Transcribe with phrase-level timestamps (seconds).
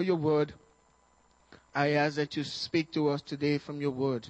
[0.00, 0.54] for your word.
[1.74, 4.26] I ask that you speak to us today from your word.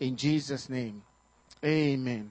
[0.00, 1.02] In Jesus' name.
[1.64, 2.30] Amen.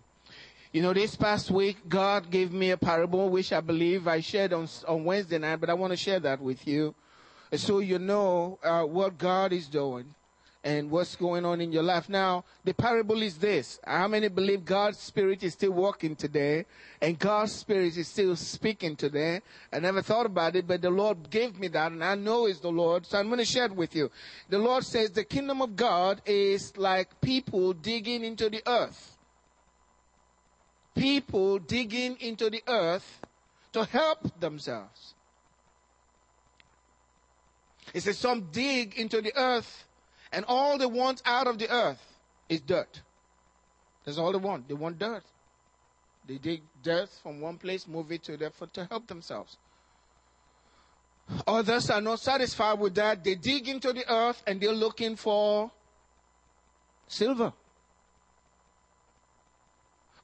[0.72, 4.54] You know, this past week, God gave me a parable, which I believe I shared
[4.54, 6.94] on, on Wednesday night, but I want to share that with you.
[7.56, 10.14] So you know uh, what God is doing
[10.68, 12.10] and what's going on in your life.
[12.10, 13.80] Now, the parable is this.
[13.88, 16.66] How many believe God's Spirit is still working today
[17.02, 19.40] and God's Spirit is still speaking today?
[19.72, 22.60] I never thought about it, but the Lord gave me that and I know it's
[22.60, 24.12] the Lord, so I'm going to share it with you.
[24.50, 29.16] The Lord says the kingdom of God is like people digging into the earth.
[30.96, 33.22] People digging into the earth
[33.72, 35.14] to help themselves.
[37.94, 39.87] It says some dig into the earth
[40.32, 42.02] and all they want out of the earth
[42.50, 43.02] is dirt.
[44.06, 44.68] That's all they want.
[44.68, 45.24] They want dirt.
[46.28, 49.58] They dig dirt from one place, move it to there for, to help themselves.
[51.46, 53.24] Others are not satisfied with that.
[53.24, 55.72] They dig into the earth and they're looking for
[57.08, 57.54] silver.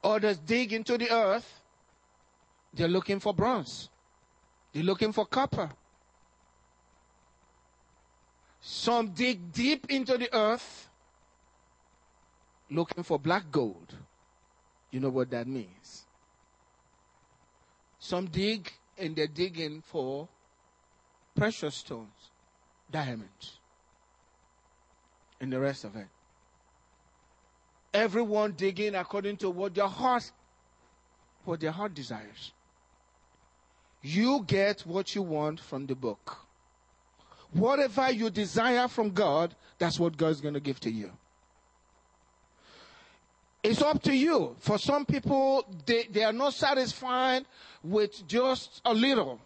[0.03, 1.61] Others dig into the earth.
[2.73, 3.89] They're looking for bronze.
[4.73, 5.69] They're looking for copper.
[8.65, 10.87] Some dig deep into the earth
[12.71, 13.93] looking for black gold.
[14.89, 16.05] You know what that means.
[17.99, 20.29] Some dig and they're digging for
[21.35, 22.31] precious stones,
[22.89, 23.59] diamonds,
[25.41, 26.07] and the rest of it.
[27.93, 30.31] Everyone digging according to what their heart,
[31.43, 32.53] what their heart desires.
[34.01, 36.42] You get what you want from the book.
[37.53, 41.11] Whatever you desire from God, that's what God's going to give to you.
[43.63, 44.55] It's up to you.
[44.59, 47.45] For some people, they, they are not satisfied
[47.83, 49.39] with just a little.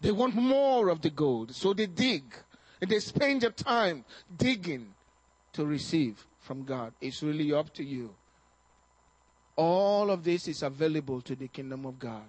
[0.00, 1.54] They want more of the gold.
[1.54, 2.24] So they dig.
[2.80, 4.04] And they spend their time
[4.36, 4.94] digging
[5.54, 6.92] to receive from God.
[7.00, 8.14] It's really up to you.
[9.56, 12.28] All of this is available to the kingdom of God,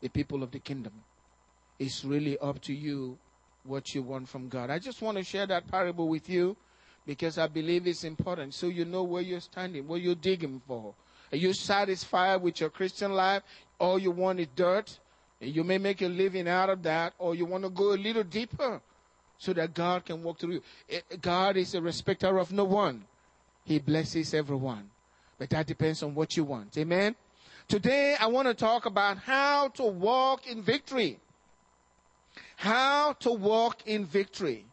[0.00, 0.92] the people of the kingdom.
[1.78, 3.18] It's really up to you
[3.64, 4.70] what you want from God.
[4.70, 6.56] I just want to share that parable with you
[7.06, 10.94] because I believe it's important so you know where you're standing, what you're digging for.
[11.32, 13.42] Are you satisfied with your Christian life?
[13.78, 14.98] All you want is dirt?
[15.40, 17.96] And you may make a living out of that, or you want to go a
[17.96, 18.80] little deeper
[19.38, 20.62] so that God can walk through you.
[20.90, 23.04] Eh, God is a respecter of no one.
[23.64, 24.90] He blesses everyone.
[25.38, 26.76] But that depends on what you want.
[26.76, 27.14] Amen?
[27.68, 31.20] Today, I want to talk about how to walk in victory.
[32.58, 34.64] How to walk in victory.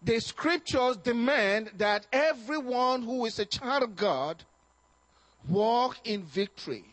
[0.00, 4.44] The scriptures demand that everyone who is a child of God
[5.48, 6.84] walk in victory.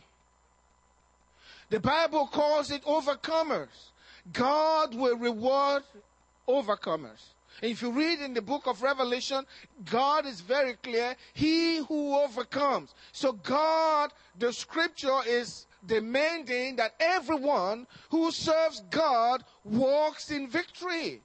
[1.68, 3.92] The Bible calls it overcomers.
[4.32, 5.84] God will reward
[6.48, 7.22] overcomers.
[7.62, 9.46] If you read in the book of Revelation,
[9.88, 11.14] God is very clear.
[11.32, 12.92] He who overcomes.
[13.12, 21.22] So God, the scripture is demanding that everyone who serves God walks in victory.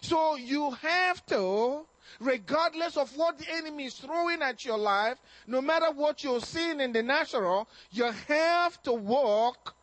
[0.00, 1.86] So you have to,
[2.20, 6.80] regardless of what the enemy is throwing at your life, no matter what you're seeing
[6.80, 9.74] in the natural, you have to walk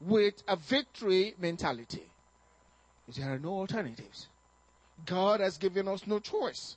[0.00, 2.06] with a victory mentality.
[3.16, 4.28] There are no alternatives.
[5.06, 6.76] God has given us no choice.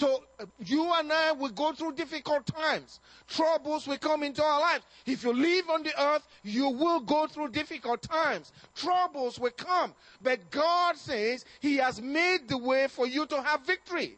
[0.00, 0.24] So
[0.64, 3.00] you and I will go through difficult times.
[3.28, 4.82] Troubles will come into our lives.
[5.04, 8.50] If you live on the earth, you will go through difficult times.
[8.74, 9.92] Troubles will come.
[10.22, 14.16] But God says He has made the way for you to have victory.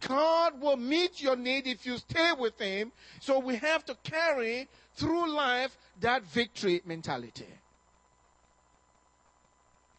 [0.00, 2.92] God will meet your need if you stay with Him.
[3.20, 7.52] So we have to carry through life that victory mentality.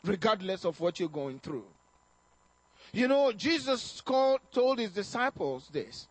[0.04, 1.68] Regardless of what you're going through.
[2.96, 6.08] You know, Jesus called, told his disciples this.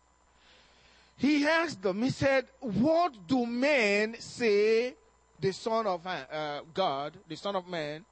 [1.17, 4.93] He asked them, he said, What do men say
[5.39, 8.05] the Son of uh, God, the Son of Man,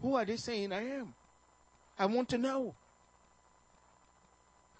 [0.00, 1.12] who are they saying I am?
[1.98, 2.74] I want to know.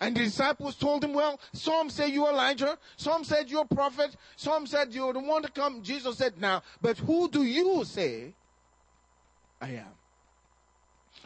[0.00, 4.16] And the disciples told him, Well, some say you're Elijah, some said you're a prophet,
[4.36, 5.82] some said you're the one to come.
[5.82, 8.32] Jesus said, Now, but who do you say
[9.60, 9.92] I am?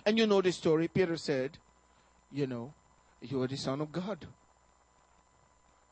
[0.05, 0.88] And you know the story.
[0.88, 1.59] Peter said,
[2.33, 2.73] you know,
[3.21, 4.27] you are the Son of God,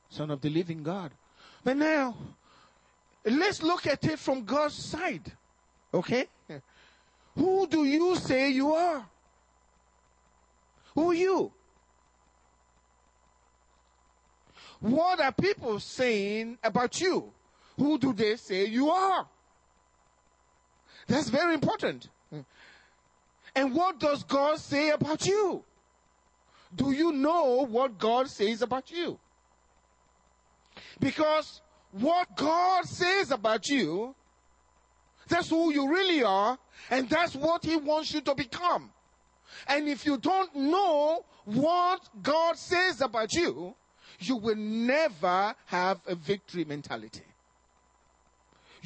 [0.09, 1.13] Son of the living God.
[1.65, 2.17] But now,
[3.25, 5.33] let's look at it from God's side.
[5.93, 6.27] Okay?
[7.35, 9.05] Who do you say you are?
[10.95, 11.53] Who are you?
[14.81, 17.33] What are people saying about you?
[17.77, 19.27] Who do they say you are?
[21.07, 22.09] That's very important.
[23.55, 25.65] And what does God say about you?
[26.75, 29.19] Do you know what God says about you?
[30.99, 31.61] Because
[31.93, 34.15] what God says about you,
[35.29, 36.59] that's who you really are,
[36.91, 38.91] and that's what He wants you to become.
[39.67, 43.75] And if you don't know what God says about you,
[44.19, 47.23] you will never have a victory mentality.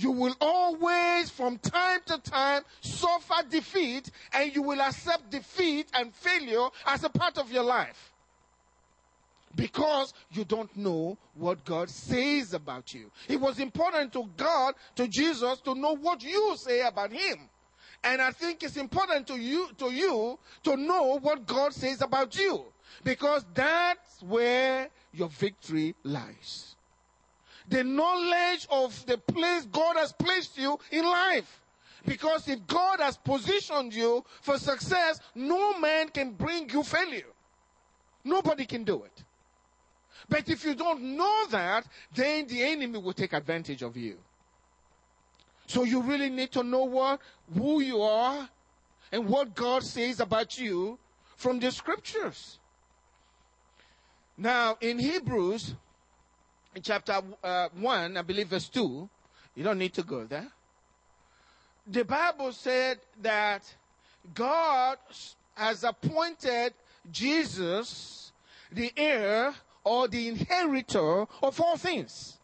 [0.00, 6.14] You will always, from time to time, suffer defeat and you will accept defeat and
[6.14, 8.10] failure as a part of your life.
[9.54, 13.10] Because you don't know what God says about you.
[13.28, 17.50] It was important to God, to Jesus, to know what you say about Him.
[18.02, 22.38] And I think it's important to you, to you to know what God says about
[22.38, 22.64] you.
[23.04, 26.69] Because that's where your victory lies.
[27.70, 31.60] The knowledge of the place God has placed you in life.
[32.04, 37.32] Because if God has positioned you for success, no man can bring you failure.
[38.24, 39.24] Nobody can do it.
[40.28, 44.16] But if you don't know that, then the enemy will take advantage of you.
[45.66, 47.20] So you really need to know what,
[47.56, 48.48] who you are
[49.12, 50.98] and what God says about you
[51.36, 52.58] from the scriptures.
[54.36, 55.74] Now, in Hebrews,
[56.74, 59.08] in chapter uh, 1, I believe verse 2,
[59.56, 60.48] you don't need to go there.
[61.86, 63.62] The Bible said that
[64.34, 64.98] God
[65.54, 66.74] has appointed
[67.10, 68.32] Jesus
[68.70, 72.38] the heir or the inheritor of all things.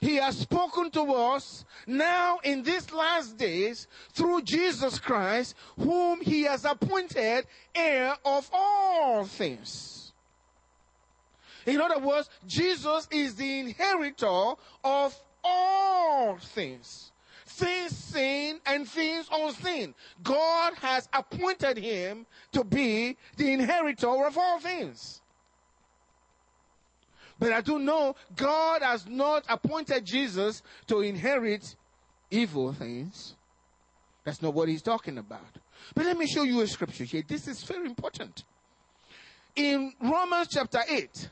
[0.00, 6.44] He has spoken to us now in these last days through Jesus Christ, whom he
[6.44, 9.99] has appointed heir of all things.
[11.66, 14.52] In other words, Jesus is the inheritor
[14.84, 15.14] of
[15.44, 17.12] all things.
[17.46, 19.94] Things seen and things unseen.
[20.22, 25.20] God has appointed him to be the inheritor of all things.
[27.38, 31.74] But I do know God has not appointed Jesus to inherit
[32.30, 33.34] evil things.
[34.24, 35.56] That's not what he's talking about.
[35.94, 37.24] But let me show you a scripture here.
[37.26, 38.44] This is very important.
[39.56, 41.28] In Romans chapter 8,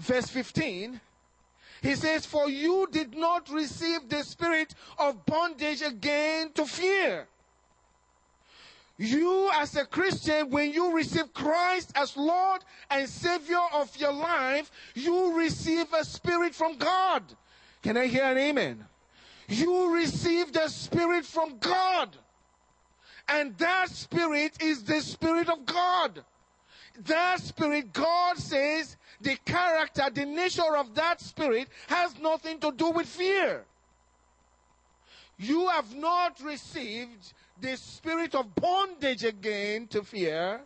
[0.00, 1.00] verse 15,
[1.82, 7.26] he says, For you did not receive the spirit of bondage again to fear
[9.00, 14.70] you, as a Christian, when you receive Christ as Lord and Savior of your life,
[14.94, 17.22] you receive a spirit from God.
[17.82, 18.84] Can I hear an amen?
[19.48, 22.14] You receive the spirit from God.
[23.26, 26.22] And that spirit is the spirit of God.
[27.06, 32.90] That spirit, God says, the character, the nature of that spirit has nothing to do
[32.90, 33.64] with fear.
[35.38, 40.62] You have not received the spirit of bondage again to fear,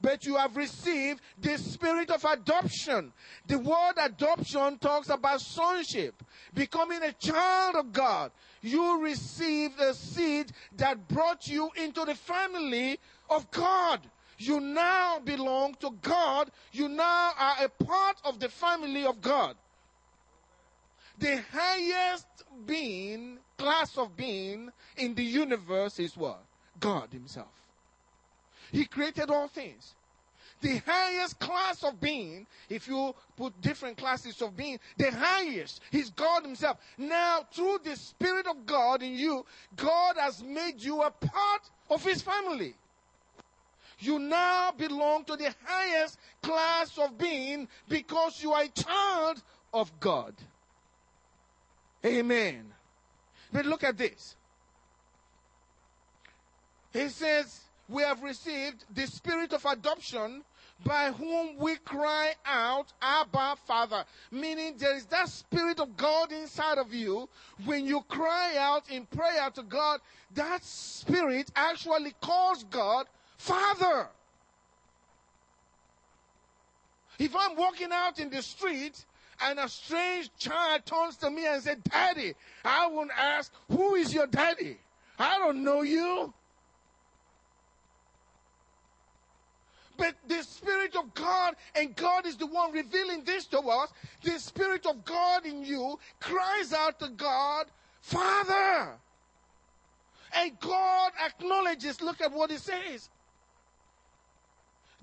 [0.00, 3.12] but you have received the spirit of adoption.
[3.46, 6.14] The word adoption talks about sonship,
[6.52, 8.32] becoming a child of God.
[8.60, 12.98] You received a seed that brought you into the family
[13.30, 14.00] of God.
[14.38, 16.50] You now belong to God.
[16.72, 19.56] You now are a part of the family of God.
[21.18, 22.26] The highest
[22.66, 26.42] being class of being in the universe is what?
[26.80, 27.52] God Himself.
[28.72, 29.94] He created all things.
[30.60, 36.10] The highest class of being, if you put different classes of being, the highest is
[36.10, 36.78] God Himself.
[36.96, 39.44] Now, through the Spirit of God in you,
[39.76, 42.74] God has made you a part of His family.
[43.98, 49.98] You now belong to the highest class of being because you are a child of
[50.00, 50.34] God.
[52.04, 52.72] Amen.
[53.52, 54.36] But look at this.
[56.92, 60.44] He says, We have received the spirit of adoption
[60.84, 64.04] by whom we cry out, Abba, Father.
[64.30, 67.28] Meaning there is that spirit of God inside of you.
[67.64, 70.00] When you cry out in prayer to God,
[70.34, 73.06] that spirit actually calls God
[73.44, 74.08] Father.
[77.18, 79.04] If I'm walking out in the street
[79.42, 82.32] and a strange child turns to me and says, Daddy,
[82.64, 84.78] I won't ask, Who is your daddy?
[85.18, 86.32] I don't know you.
[89.98, 94.38] But the Spirit of God, and God is the one revealing this to us, the
[94.38, 97.66] Spirit of God in you cries out to God,
[98.00, 98.94] Father.
[100.34, 103.10] And God acknowledges, look at what he says.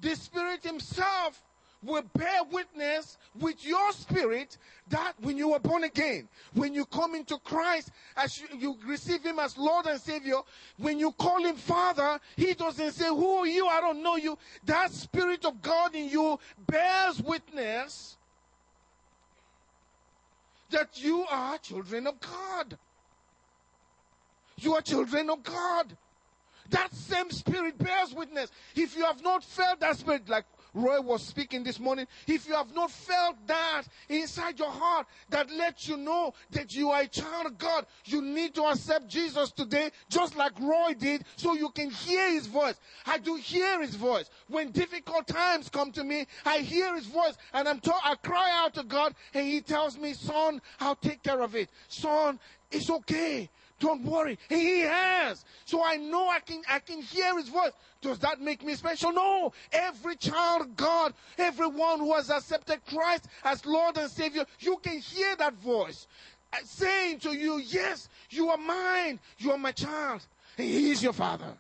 [0.02, 1.42] The Spirit Himself
[1.84, 4.58] will bear witness with your spirit
[4.90, 9.24] that when you were born again, when you come into Christ, as you, you, receive
[9.24, 10.38] Him as Lord and Savior,
[10.78, 13.68] when you call Him Father, He doesn't say, Who are you?
[13.68, 14.38] I don't know you.
[14.66, 18.18] That Spirit of God in you bears witness
[20.70, 22.78] that you are children of God.
[24.58, 25.98] You are children of God.
[26.70, 28.52] That same spirit bears witness.
[28.76, 32.56] If you have not felt that spirit, like Roy was speaking this morning, if you
[32.56, 37.08] have not felt that inside your heart that lets you know that you are a
[37.08, 41.70] child of God, you need to accept Jesus today, just like Roy did, so you
[41.70, 42.76] can hear his voice.
[43.06, 44.30] I do hear his voice.
[44.48, 48.50] When difficult times come to me, I hear his voice and I'm told, I cry
[48.54, 51.70] out to God and he tells me, son, I'll take care of it.
[51.90, 52.40] Son,
[52.72, 53.50] it's okay.
[53.82, 54.38] Don't worry.
[54.48, 55.44] He has.
[55.66, 57.72] So I know I can, I can hear his voice.
[58.00, 59.12] Does that make me special?
[59.12, 59.52] No.
[59.74, 65.00] Every child of God, everyone who has accepted Christ as Lord and Savior, you can
[65.00, 66.08] hear that voice
[66.54, 69.20] uh, saying to you, Yes, you are mine.
[69.40, 70.22] You are my child.
[70.60, 71.58] And he is your father.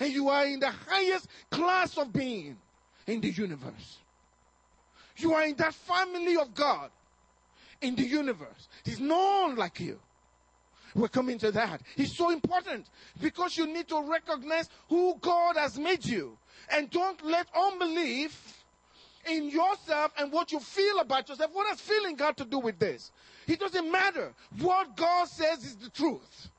[0.00, 2.56] And you are in the highest class of being
[3.06, 3.98] in the universe.
[5.18, 6.90] You are in that family of God
[7.82, 8.68] in the universe.
[8.98, 9.98] No one like you.
[10.94, 11.80] We're coming to that.
[11.96, 12.86] It's so important
[13.20, 16.36] because you need to recognize who God has made you.
[16.70, 18.64] And don't let unbelief
[19.28, 21.50] in yourself and what you feel about yourself.
[21.52, 23.10] What has feeling got to do with this?
[23.46, 24.32] It doesn't matter.
[24.60, 26.50] What God says is the truth.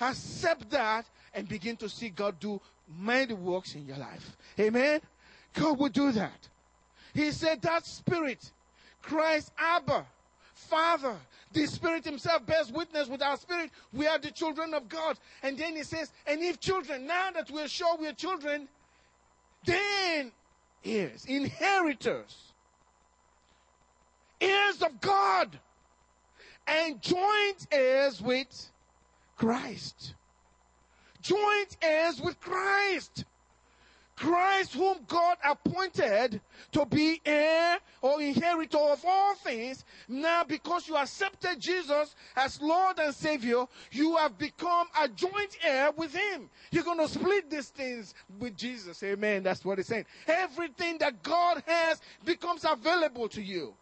[0.00, 2.60] Accept that and begin to see God do
[2.98, 4.36] mighty works in your life.
[4.58, 5.00] Amen?
[5.54, 6.48] God will do that.
[7.14, 8.50] He said that spirit,
[9.02, 10.06] Christ Abba,
[10.68, 11.16] Father,
[11.52, 13.70] the Spirit Himself bears witness with our spirit.
[13.92, 15.18] We are the children of God.
[15.42, 18.68] And then He says, and if children, now that we're sure we're children,
[19.64, 20.32] then
[20.84, 22.52] heirs, inheritors,
[24.40, 25.58] heirs of God,
[26.66, 28.70] and joint heirs with
[29.36, 30.14] Christ.
[31.20, 33.24] Joint heirs with Christ.
[34.20, 40.96] Christ, whom God appointed to be heir or inheritor of all things, now because you
[40.98, 46.50] accepted Jesus as Lord and Savior, you have become a joint heir with Him.
[46.70, 49.02] You're going to split these things with Jesus.
[49.02, 49.42] Amen.
[49.42, 50.04] That's what it's saying.
[50.26, 53.72] Everything that God has becomes available to you.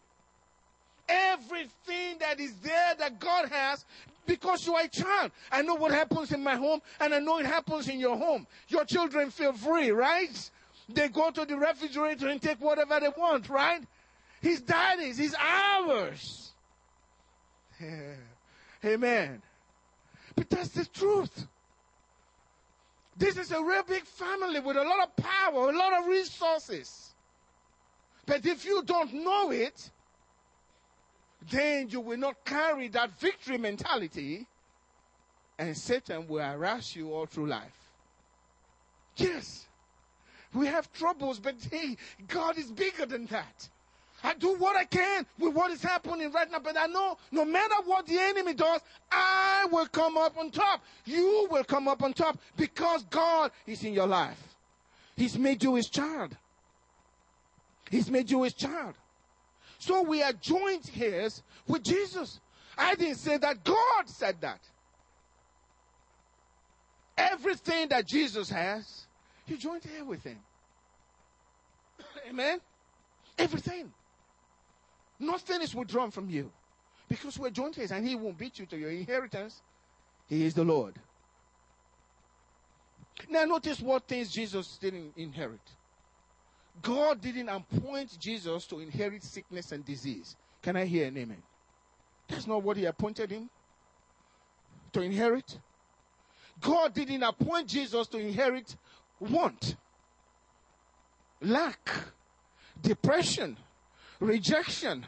[1.09, 3.85] Everything that is there that God has
[4.28, 5.32] because you are a child.
[5.50, 8.47] I know what happens in my home and I know it happens in your home.
[8.68, 10.50] Your children feel free, right?
[10.88, 13.82] They go to the refrigerator and take whatever they want, right?
[14.40, 16.52] His daddy's, his ours.
[18.85, 19.42] Amen.
[20.37, 21.47] But that's the truth.
[23.16, 27.14] This is a real big family with a lot of power, a lot of resources.
[28.26, 29.90] But if you don't know it,
[31.50, 34.46] then you will not carry that victory mentality,
[35.58, 37.90] and Satan will harass you all through life.
[39.16, 39.66] Yes,
[40.54, 41.96] we have troubles, but hey,
[42.28, 43.68] God is bigger than that.
[44.22, 47.44] I do what I can with what is happening right now, but I know no
[47.44, 48.80] matter what the enemy does,
[49.12, 50.82] I will come up on top.
[51.04, 54.56] You will come up on top because God is in your life.
[55.16, 56.36] He's made you his child.
[57.90, 58.94] He's made you his child.
[59.78, 62.40] So we are joint heirs with Jesus.
[62.76, 64.61] I didn't say that, God said that.
[67.16, 69.06] Everything that Jesus has,
[69.47, 70.38] you joint heir with him.
[72.28, 72.61] Amen?
[73.38, 73.92] Everything.
[75.18, 76.50] Nothing is withdrawn from you.
[77.08, 79.62] Because we're joint heirs and he won't beat you to your inheritance.
[80.28, 80.94] He is the Lord.
[83.28, 85.61] Now notice what things Jesus didn't inherit.
[86.82, 90.37] God didn't appoint Jesus to inherit sickness and disease.
[90.62, 91.42] Can I hear an amen?
[92.28, 93.49] That's not what he appointed him
[94.92, 95.58] to inherit.
[96.61, 98.76] God didn't appoint Jesus to inherit
[99.20, 99.76] want,
[101.40, 101.90] lack,
[102.82, 103.56] depression,
[104.20, 105.06] rejection.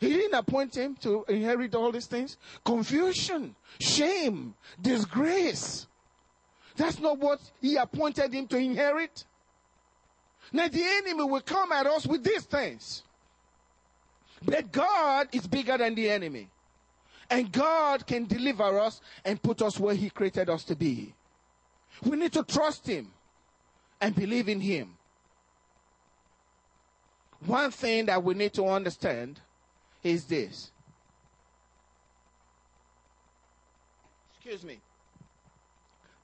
[0.00, 2.36] He didn't appoint him to inherit all these things.
[2.64, 5.86] Confusion, shame, disgrace.
[6.76, 9.24] That's not what he appointed him to inherit.
[10.52, 13.02] Now the enemy will come at us with these things.
[14.44, 16.48] But God is bigger than the enemy.
[17.30, 21.14] And God can deliver us and put us where he created us to be.
[22.02, 23.10] We need to trust him
[24.00, 24.96] and believe in him.
[27.46, 29.40] One thing that we need to understand
[30.02, 30.70] is this.
[34.36, 34.80] Excuse me.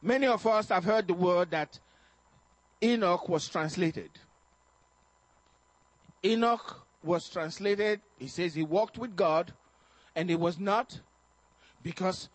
[0.02, 1.78] Many of us have heard the word that
[2.82, 4.10] Enoch was translated.
[6.24, 9.52] Enoch was translated, he says he walked with God,
[10.14, 11.00] and he was not
[11.82, 12.28] because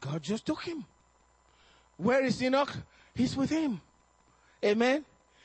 [0.00, 0.84] God just took him.
[1.96, 2.72] Where is Enoch?
[3.14, 3.80] He's with him.
[4.64, 5.04] Amen.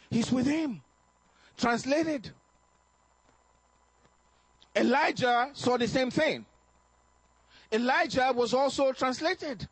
[0.10, 0.82] He's with him.
[1.58, 2.32] Translated.
[4.76, 6.46] Elijah saw the same thing.
[7.72, 9.68] Elijah was also translated.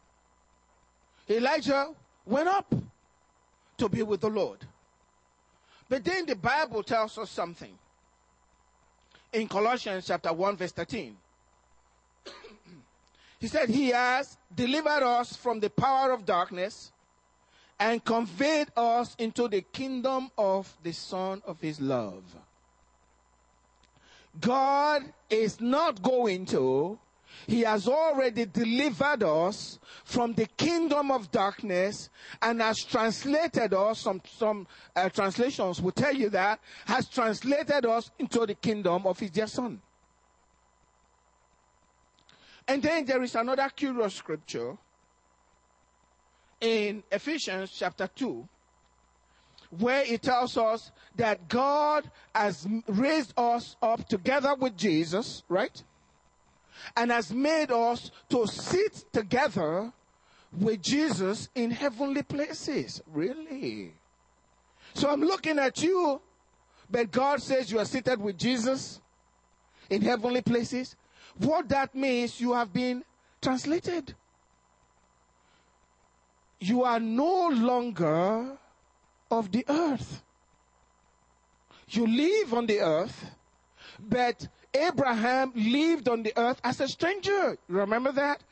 [1.29, 1.89] Elijah
[2.25, 2.73] went up
[3.77, 4.59] to be with the Lord.
[5.89, 7.73] But then the Bible tells us something.
[9.33, 11.15] In Colossians chapter 1 verse 13.
[13.39, 16.91] he said, He has delivered us from the power of darkness
[17.79, 22.23] and conveyed us into the kingdom of the Son of His love.
[24.39, 26.99] God is not going to
[27.47, 32.09] he has already delivered us from the kingdom of darkness
[32.41, 38.11] and has translated us, some, some uh, translations will tell you that, has translated us
[38.19, 39.81] into the kingdom of his dear son.
[42.67, 44.77] And then there is another curious scripture
[46.59, 48.47] in Ephesians chapter 2
[49.79, 55.83] where it tells us that God has raised us up together with Jesus, right?
[56.95, 59.91] And has made us to sit together
[60.59, 63.01] with Jesus in heavenly places.
[63.11, 63.93] Really?
[64.93, 66.21] So I'm looking at you,
[66.89, 68.99] but God says you are seated with Jesus
[69.89, 70.95] in heavenly places.
[71.37, 73.03] What that means, you have been
[73.41, 74.15] translated.
[76.59, 78.57] You are no longer
[79.31, 80.21] of the earth.
[81.89, 83.31] You live on the earth,
[83.99, 87.57] but Abraham lived on the earth as a stranger.
[87.67, 88.43] Remember that?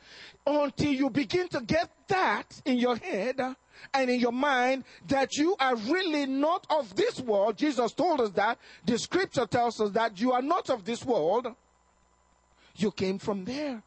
[0.46, 3.40] Until you begin to get that in your head
[3.94, 7.56] and in your mind that you are really not of this world.
[7.56, 8.58] Jesus told us that.
[8.84, 11.48] The scripture tells us that you are not of this world.
[12.76, 13.82] You came from there.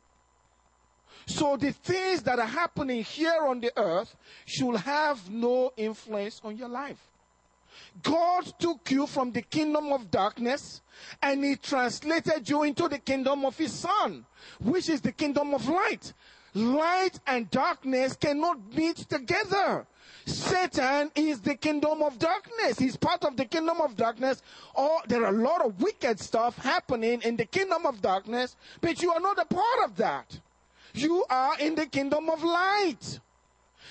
[1.26, 6.58] So the things that are happening here on the earth should have no influence on
[6.58, 7.13] your life.
[8.02, 10.82] God took you from the kingdom of darkness
[11.22, 14.26] and he translated you into the kingdom of his son,
[14.60, 16.14] which is the kingdom of light.
[16.54, 19.88] Light and darkness cannot meet together.
[20.26, 22.80] Satan is the kingdom of darkness.
[22.80, 24.42] He's part of the kingdom of darkness.
[24.76, 29.02] Or there are a lot of wicked stuff happening in the kingdom of darkness, but
[29.02, 30.40] you are not a part of that.
[30.94, 33.20] You are in the kingdom of light.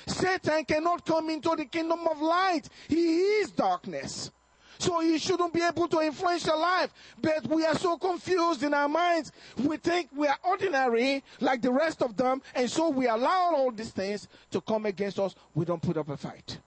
[0.06, 2.68] Satan cannot come into the kingdom of light.
[2.88, 4.30] He is darkness.
[4.78, 6.92] So he shouldn't be able to influence your life.
[7.20, 9.30] But we are so confused in our minds.
[9.56, 12.42] We think we are ordinary like the rest of them.
[12.52, 15.36] And so we allow all these things to come against us.
[15.54, 16.58] We don't put up a fight.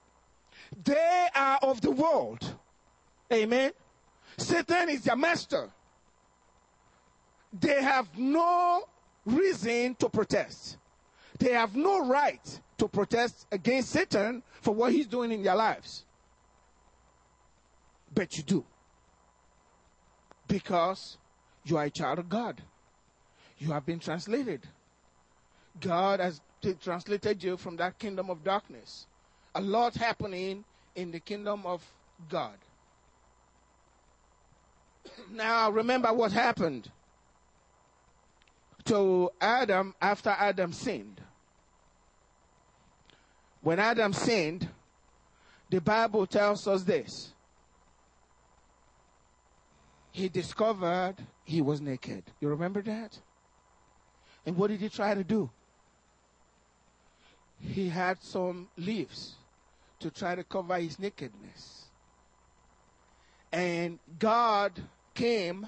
[0.84, 2.56] They are of the world.
[3.34, 3.72] Amen.
[4.38, 5.70] Satan is their master.
[7.60, 8.84] They have no
[9.26, 10.78] reason to protest.
[11.40, 16.06] They have no right to protest against Satan for what he's doing in their lives.
[18.14, 18.66] But you do.
[20.48, 21.18] Because
[21.66, 22.62] you are a child of God.
[23.58, 24.62] You have been translated.
[25.80, 26.40] God has
[26.82, 29.08] translated you from that kingdom of darkness.
[29.56, 30.64] A lot happening
[30.96, 31.84] in the kingdom of
[32.30, 32.58] God.
[35.32, 36.90] Now, remember what happened
[38.86, 41.22] to Adam after Adam sinned.
[43.66, 44.70] When Adam sinned,
[45.72, 47.34] the Bible tells us this.
[50.12, 52.26] He discovered he was naked.
[52.40, 53.18] You remember that?
[54.46, 55.50] And what did he try to do?
[57.60, 59.34] He had some leaves
[60.00, 61.86] to try to cover his nakedness.
[63.52, 64.74] And God
[65.16, 65.68] came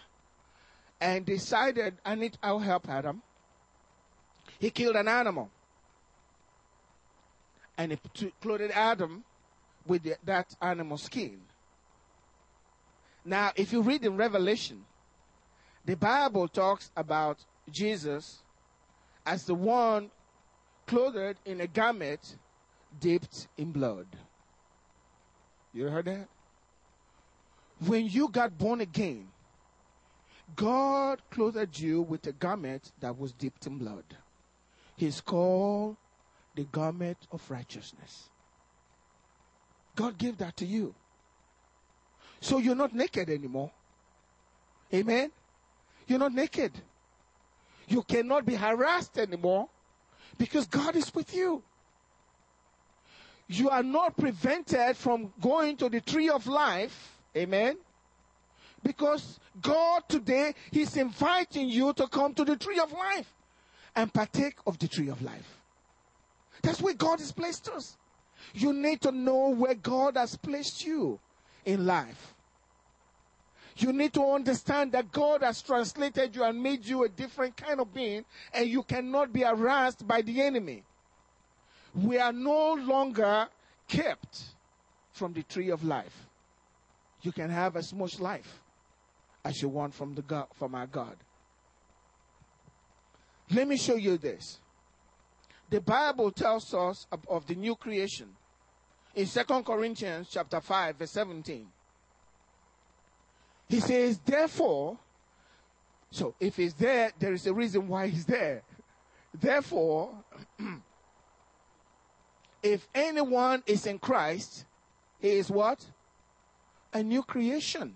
[1.01, 3.23] and decided, I need, I'll help Adam.
[4.59, 5.49] He killed an animal
[7.77, 9.23] and he clothed Adam
[9.85, 11.39] with the, that animal skin.
[13.23, 14.85] Now, if you read in Revelation,
[15.85, 17.37] the Bible talks about
[17.69, 18.39] Jesus
[19.25, 20.09] as the one
[20.85, 22.37] clothed in a garment
[22.99, 24.07] dipped in blood.
[25.73, 26.27] You heard that?
[27.85, 29.27] When you got born again,
[30.55, 34.05] God clothed you with a garment that was dipped in blood.
[34.95, 35.97] He's called
[36.57, 38.29] the garment of righteousness.
[39.95, 40.93] God gave that to you.
[42.41, 43.71] So you're not naked anymore.
[44.93, 45.31] Amen?
[46.07, 46.71] You're not naked.
[47.87, 49.69] You cannot be harassed anymore
[50.37, 51.63] because God is with you.
[53.47, 57.17] you are not prevented from going to the tree of life.
[57.35, 57.77] Amen.
[58.83, 63.31] Because God today, He's inviting you to come to the tree of life
[63.95, 65.56] and partake of the tree of life.
[66.61, 67.97] That's where God has placed us.
[68.53, 71.19] You need to know where God has placed you
[71.65, 72.33] in life.
[73.77, 77.79] You need to understand that God has translated you and made you a different kind
[77.79, 80.83] of being, and you cannot be harassed by the enemy.
[81.93, 83.47] We are no longer
[83.87, 84.41] kept
[85.11, 86.27] from the tree of life.
[87.21, 88.61] You can have as much life
[89.43, 91.15] as you want from the God, from our God.
[93.51, 94.59] Let me show you this.
[95.69, 98.29] The Bible tells us of, of the new creation
[99.15, 101.67] in Second Corinthians chapter 5 verse 17.
[103.69, 104.97] He says, therefore,
[106.09, 108.63] so if he's there, there is a reason why he's there.
[109.33, 110.13] Therefore,
[112.63, 114.65] if anyone is in Christ,
[115.19, 115.85] he is what?
[116.93, 117.95] A new creation.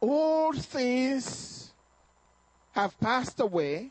[0.00, 1.72] All things
[2.72, 3.90] have passed away.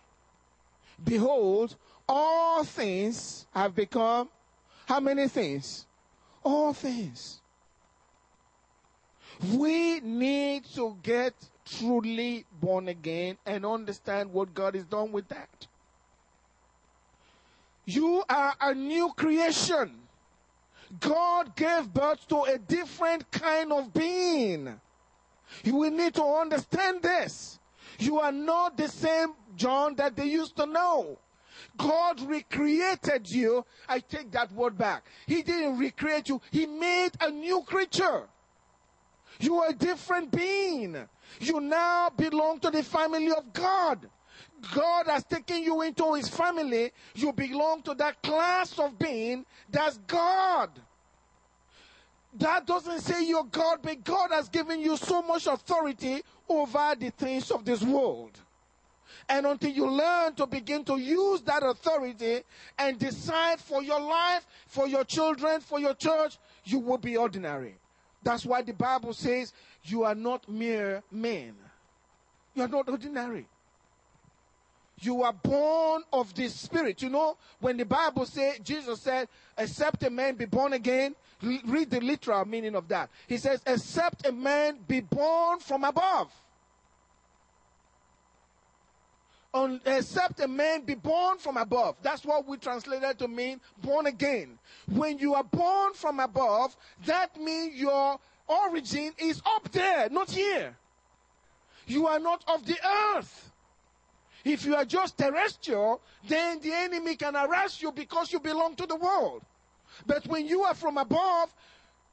[1.04, 1.76] Behold,
[2.08, 4.30] all things have become
[4.86, 5.86] how many things?
[6.44, 7.40] All things.
[9.54, 11.34] We need to get
[11.66, 15.68] truly born again and understand what God has done with that.
[17.86, 19.96] You are a new creation.
[21.00, 24.80] God gave birth to a different kind of being.
[25.64, 27.60] You will need to understand this.
[28.02, 31.20] You are not the same John that they used to know.
[31.78, 33.64] God recreated you.
[33.88, 35.06] I take that word back.
[35.28, 36.42] He didn't recreate you.
[36.50, 38.24] He made a new creature.
[39.40, 40.98] You are a different being.
[41.40, 44.10] You now belong to the family of God.
[44.74, 46.92] God has taken you into his family.
[47.14, 50.72] You belong to that class of being that's God.
[52.34, 57.10] That doesn't say you're God, but God has given you so much authority over the
[57.12, 58.38] things of this world.
[59.30, 62.42] And until you learn to begin to use that authority
[62.78, 67.76] and decide for your life, for your children, for your church, you will be ordinary.
[68.24, 71.56] That's why the Bible says you are not mere men.
[72.54, 73.48] You are not ordinary.
[75.02, 77.02] You are born of the Spirit.
[77.02, 81.90] You know, when the Bible says, Jesus said, except a man be born again, read
[81.90, 83.10] the literal meaning of that.
[83.28, 86.32] He says, except a man be born from above.
[89.54, 91.98] Un, except a man be born from above.
[92.02, 94.60] That's what we translated to mean born again.
[94.88, 100.78] When you are born from above, that means your origin is up there, not here.
[101.88, 102.78] You are not of the
[103.16, 103.51] earth.
[104.44, 108.86] If you are just terrestrial, then the enemy can arrest you because you belong to
[108.86, 109.44] the world.
[110.06, 111.54] But when you are from above,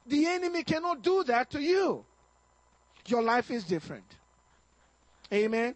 [0.05, 2.05] the enemy cannot do that to you.
[3.07, 4.05] Your life is different.
[5.33, 5.75] Amen.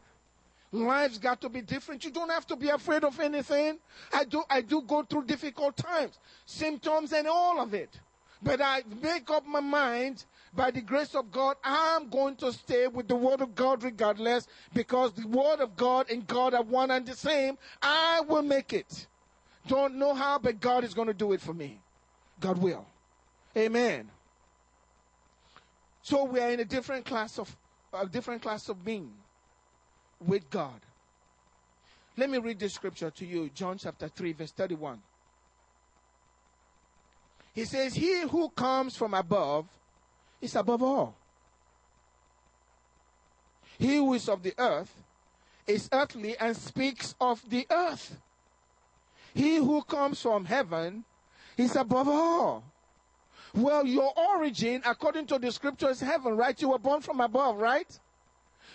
[0.72, 2.04] Life's got to be different.
[2.04, 3.78] You don't have to be afraid of anything.
[4.12, 8.00] I do, I do go through difficult times, symptoms and all of it.
[8.42, 12.88] But I make up my mind by the grace of God, I'm going to stay
[12.88, 16.92] with the Word of God regardless because the Word of God and God are one
[16.92, 17.58] and the same.
[17.82, 19.08] I will make it.
[19.68, 21.80] Don't know how, but God is going to do it for me.
[22.40, 22.86] God will.
[23.58, 24.10] Amen.
[26.02, 27.56] So we are in a different class of
[27.94, 29.12] a different class of being
[30.20, 30.80] with God.
[32.18, 35.00] Let me read this scripture to you, John chapter 3, verse 31.
[37.54, 39.66] He says, He who comes from above
[40.44, 41.16] is above all.
[43.80, 44.94] He who is of the earth
[45.66, 48.18] is earthly and speaks of the earth.
[49.34, 51.06] He who comes from heaven
[51.58, 52.64] is above all.
[53.56, 56.60] Well, your origin, according to the scripture, is heaven, right?
[56.62, 58.00] You were born from above, right?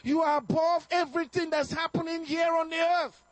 [0.02, 3.22] You are above everything that's happening here on the earth.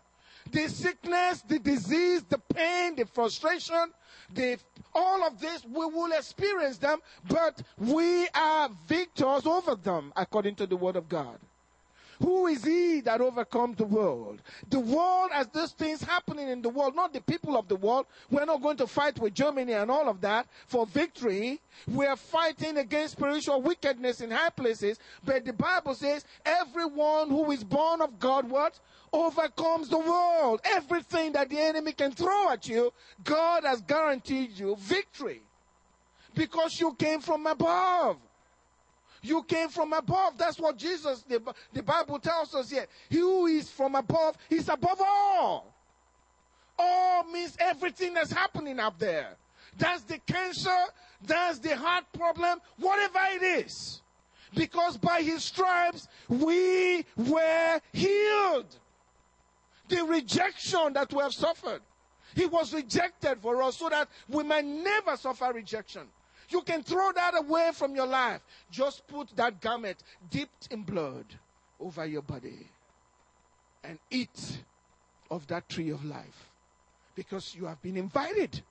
[0.50, 3.92] The sickness, the disease, the pain, the frustration,
[4.32, 4.58] the,
[4.96, 10.66] all of this, we will experience them, but we are victors over them, according to
[10.66, 11.38] the word of God.
[12.20, 14.40] Who is he that overcomes the world?
[14.70, 18.06] The world as these things happening in the world, not the people of the world.
[18.30, 21.60] We're not going to fight with Germany and all of that for victory.
[21.86, 24.98] We are fighting against spiritual wickedness in high places.
[25.24, 28.78] But the Bible says everyone who is born of God, what?
[29.12, 30.60] Overcomes the world.
[30.64, 32.92] Everything that the enemy can throw at you,
[33.24, 35.42] God has guaranteed you victory.
[36.34, 38.18] Because you came from above.
[39.22, 40.38] You came from above.
[40.38, 42.86] That's what Jesus, the, the Bible tells us here.
[43.08, 45.74] He who is from above, he's above all.
[46.78, 49.36] all means everything that's happening up there.
[49.78, 50.76] That's the cancer,
[51.22, 54.02] that's the heart problem, whatever it is.
[54.54, 58.74] Because by his stripes we were healed.
[59.88, 61.80] The rejection that we have suffered.
[62.34, 66.02] He was rejected for us so that we might never suffer rejection.
[66.48, 68.40] You can throw that away from your life.
[68.70, 71.26] Just put that garment dipped in blood
[71.80, 72.68] over your body
[73.84, 74.62] and eat
[75.30, 76.50] of that tree of life
[77.14, 78.62] because you have been invited.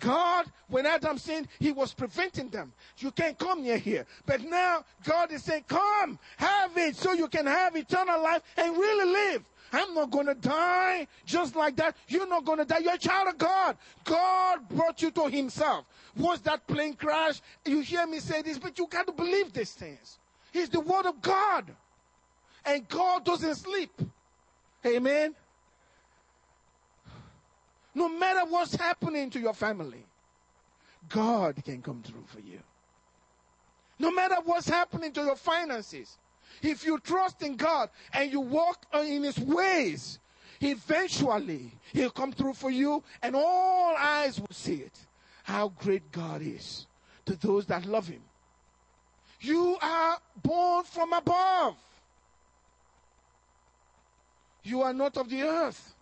[0.00, 2.72] God, when Adam sinned, he was preventing them.
[2.98, 4.06] You can't come near here.
[4.26, 8.76] But now God is saying, come, have it so you can have eternal life and
[8.76, 9.44] really live.
[9.74, 11.96] I'm not going to die just like that.
[12.08, 12.78] You're not going to die.
[12.78, 13.76] You're a child of God.
[14.04, 15.86] God brought you to himself.
[16.16, 17.40] Was that plane crash?
[17.64, 20.18] You hear me say this, but you got to believe these things.
[20.52, 21.70] He's the word of God.
[22.64, 24.00] And God doesn't sleep.
[24.86, 25.34] Amen.
[27.94, 30.04] No matter what's happening to your family,
[31.08, 32.60] God can come through for you.
[33.98, 36.18] No matter what's happening to your finances,
[36.62, 40.18] if you trust in God and you walk in His ways,
[40.60, 44.98] eventually He'll come through for you and all eyes will see it.
[45.42, 46.86] How great God is
[47.26, 48.22] to those that love Him.
[49.40, 51.76] You are born from above.
[54.62, 55.93] You are not of the earth.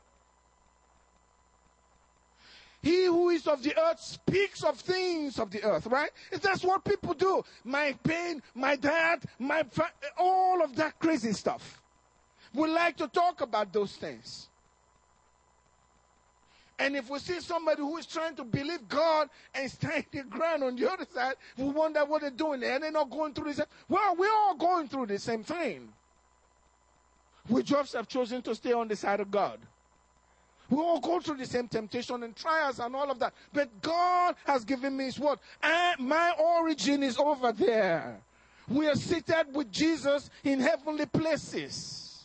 [2.82, 6.10] He who is of the earth speaks of things of the earth, right?
[6.40, 7.44] That's what people do.
[7.64, 11.80] My pain, my dad, my fa- all of that crazy stuff.
[12.52, 14.48] We like to talk about those things.
[16.78, 20.64] And if we see somebody who is trying to believe God and stand the ground
[20.64, 22.64] on the other side, we wonder what they're doing.
[22.64, 23.60] And they're not going through this.
[23.88, 25.88] Well, we're all going through the same thing.
[27.48, 29.60] We just have chosen to stay on the side of God.
[30.72, 33.34] We all go through the same temptation and trials and all of that.
[33.52, 35.38] But God has given me His word.
[35.62, 38.18] And my origin is over there.
[38.68, 42.24] We are seated with Jesus in heavenly places.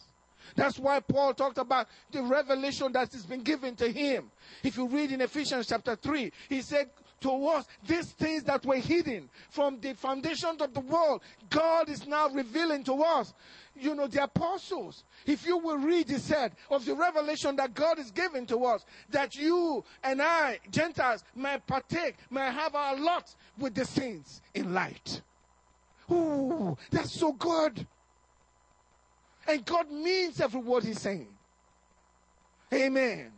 [0.55, 4.31] That's why Paul talked about the revelation that has been given to him.
[4.63, 8.77] If you read in Ephesians chapter 3, he said, to us these things that were
[8.77, 13.33] hidden from the foundations of the world, God is now revealing to us.
[13.80, 18.00] You know, the apostles, if you will read, he said, of the revelation that God
[18.00, 23.34] is giving to us, that you and I, Gentiles, may partake, may have our lot
[23.58, 25.22] with the saints in light.
[26.12, 27.86] Ooh, that's so good.
[29.48, 31.28] And God means every word he's saying.
[32.74, 33.32] Amen.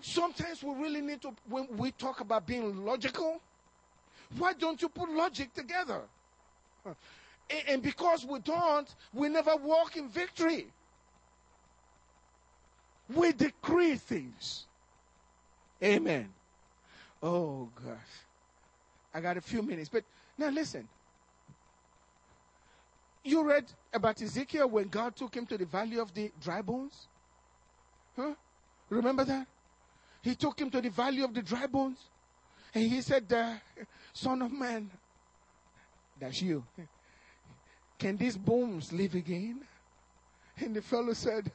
[0.00, 3.40] Sometimes we really need to, when we talk about being logical,
[4.38, 6.02] why don't you put logic together?
[7.68, 10.66] And because we don't, we never walk in victory.
[13.14, 14.66] We decree things.
[15.82, 16.28] Amen.
[17.22, 17.94] Oh, gosh.
[19.14, 19.88] I got a few minutes.
[19.88, 20.04] But
[20.38, 20.88] now listen.
[23.24, 27.06] You read about Ezekiel when God took him to the valley of the dry bones?
[28.16, 28.34] Huh?
[28.88, 29.46] Remember that?
[30.22, 31.98] He took him to the valley of the dry bones.
[32.74, 33.32] And he said,
[34.12, 34.90] Son of man,
[36.18, 36.64] that's you.
[37.98, 39.62] Can these bones live again?
[40.58, 41.50] And the fellow said,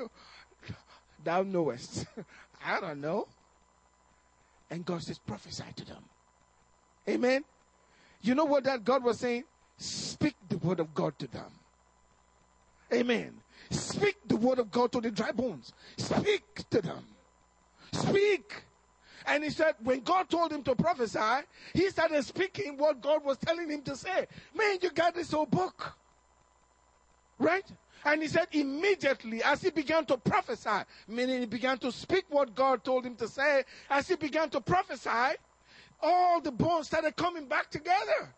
[1.23, 2.05] Thou knowest.
[2.65, 3.27] I don't know.
[4.69, 6.03] And God says, Prophesy to them.
[7.09, 7.43] Amen.
[8.21, 9.43] You know what that God was saying?
[9.77, 11.51] Speak the word of God to them.
[12.93, 13.33] Amen.
[13.69, 15.73] Speak the word of God to the dry bones.
[15.97, 17.03] Speak to them.
[17.91, 18.63] Speak.
[19.27, 23.37] And he said, when God told him to prophesy, he started speaking what God was
[23.37, 24.25] telling him to say.
[24.55, 25.93] Man, you got this whole book.
[27.37, 27.65] Right?
[28.05, 32.55] And he said, immediately as he began to prophesy, meaning he began to speak what
[32.55, 35.35] God told him to say, as he began to prophesy,
[36.01, 38.33] all the bones started coming back together.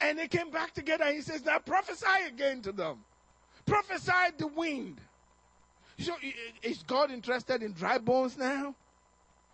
[0.00, 1.04] And they came back together.
[1.04, 2.98] And he says, now prophesy again to them.
[3.64, 5.00] Prophesy the wind.
[5.98, 6.14] So,
[6.62, 8.74] is God interested in dry bones now?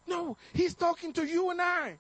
[0.07, 1.99] No, He's talking to you and I.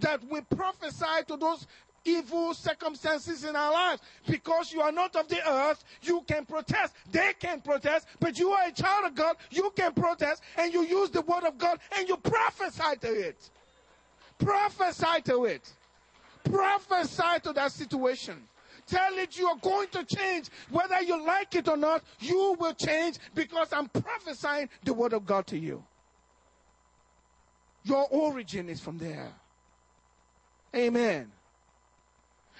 [0.00, 1.66] That we prophesy to those
[2.04, 4.02] evil circumstances in our lives.
[4.26, 6.94] Because you are not of the earth, you can protest.
[7.10, 10.82] They can protest, but you are a child of God, you can protest, and you
[10.82, 13.50] use the word of God and you prophesy to it.
[14.38, 15.72] Prophesy to it.
[16.44, 18.36] Prophesy to that situation.
[18.86, 20.48] Tell it you are going to change.
[20.70, 25.24] Whether you like it or not, you will change because I'm prophesying the word of
[25.24, 25.82] God to you.
[27.84, 29.32] Your origin is from there.
[30.74, 31.30] Amen.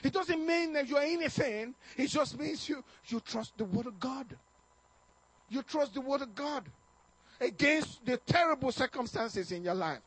[0.03, 1.75] It doesn't mean that you're anything.
[1.97, 4.27] It just means you, you trust the word of God.
[5.49, 6.65] You trust the word of God
[7.41, 10.01] against the terrible circumstances in your life.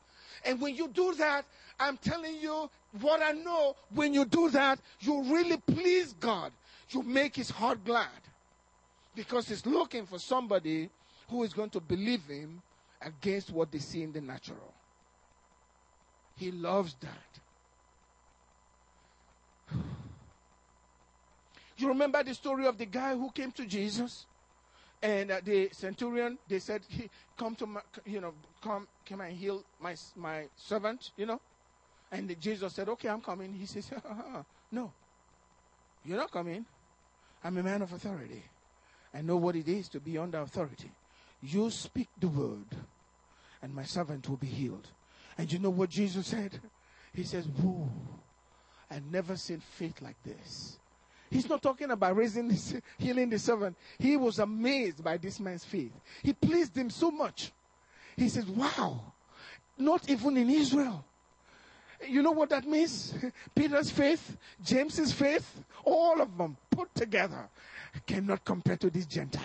[0.45, 1.45] And when you do that,
[1.80, 2.69] I'm telling you
[3.01, 3.75] what I know.
[3.93, 6.51] When you do that, you really please God.
[6.89, 8.08] You make his heart glad.
[9.15, 10.89] Because he's looking for somebody
[11.27, 12.62] who is going to believe him
[13.01, 14.73] against what they see in the natural.
[16.38, 17.39] He loves that.
[21.78, 24.26] You remember the story of the guy who came to Jesus?
[25.02, 26.82] And uh, the centurion, they said,
[27.38, 31.39] "Come to my, you know, come, come and heal my my servant," you know.
[32.12, 33.91] And Jesus said, "Okay, I'm coming." He says,
[34.71, 34.91] "No,
[36.04, 36.65] you're not coming.
[37.43, 38.41] I'm a man of authority.
[39.13, 40.89] I know what it is to be under authority.
[41.41, 42.76] You speak the word,
[43.62, 44.88] and my servant will be healed."
[45.38, 46.60] And you know what Jesus said?
[47.13, 47.89] He says, "Whoa,
[48.89, 50.80] I've never seen faith like this."
[51.30, 53.76] He's not talking about raising this, healing the servant.
[54.00, 55.91] He was amazed by this man's faith.
[56.23, 57.52] He pleased him so much.
[58.15, 59.02] He says, Wow,
[59.78, 61.04] not even in Israel.
[62.08, 63.13] You know what that means?
[63.56, 67.50] Peter's faith, James's faith, all of them put together
[68.06, 69.43] cannot compare to this Gentile.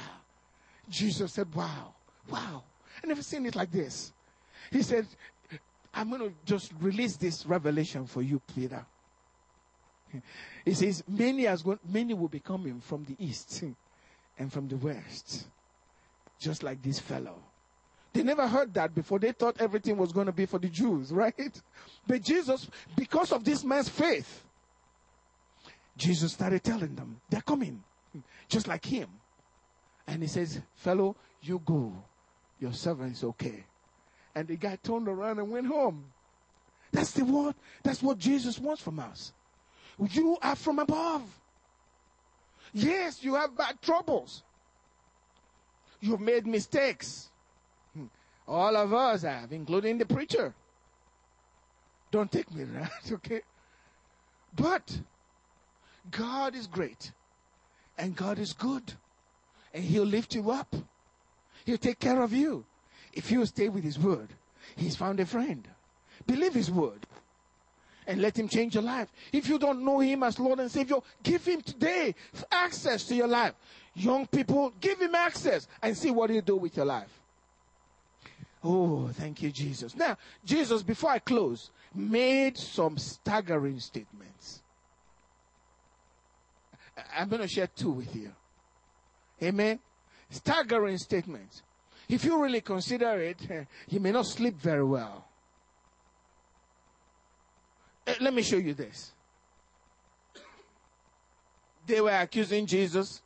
[0.89, 1.95] Jesus said, Wow,
[2.31, 2.63] wow.
[3.03, 4.13] I never seen it like this.
[4.71, 5.07] He said,
[5.95, 8.85] I'm going to just release this revelation for you, Peter.
[10.65, 13.65] He says, many, gone, many will be coming from the east
[14.39, 15.47] and from the west,
[16.39, 17.37] just like this fellow.
[18.13, 19.19] They never heard that before.
[19.19, 21.61] They thought everything was going to be for the Jews, right?
[22.07, 24.45] But Jesus, because of this man's faith,
[25.97, 27.83] Jesus started telling them, they're coming,
[28.49, 29.09] just like him.
[30.07, 31.93] And he says, Fellow, you go.
[32.61, 33.65] Your servant is okay.
[34.35, 36.05] And the guy turned around and went home.
[36.91, 37.55] That's the word.
[37.83, 39.33] That's what Jesus wants from us.
[40.11, 41.23] You are from above.
[42.73, 44.43] Yes, you have bad troubles.
[46.01, 47.31] You've made mistakes.
[47.95, 48.07] Hmm.
[48.49, 50.55] All of us have, including the preacher.
[52.11, 53.43] Don't take me right, okay?
[54.55, 54.99] But
[56.11, 57.13] God is great
[57.97, 58.95] and God is good
[59.73, 60.75] and He'll lift you up.
[61.65, 62.65] He'll take care of you.
[63.13, 64.29] If you stay with His word,
[64.77, 65.67] He's found a friend.
[66.27, 67.07] Believe His word
[68.07, 69.09] and let Him change your life.
[69.33, 72.15] If you don't know Him as Lord and Savior, give Him today
[72.51, 73.55] access to your life.
[73.95, 77.21] Young people, give Him access and see what He'll do with your life.
[78.65, 79.97] Oh, thank you, Jesus.
[79.97, 84.63] Now, Jesus, before I close, made some staggering statements.
[87.17, 88.31] I'm going to share two with you.
[89.43, 89.81] Amen.
[90.31, 91.63] Staggering statements.
[92.13, 93.41] If you really consider it,
[93.89, 95.25] you may not sleep very well.
[98.07, 99.13] Eh, let me show you this.
[101.87, 103.23] They were accusing Jesus